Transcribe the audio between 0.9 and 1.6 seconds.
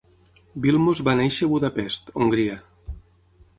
va néixer a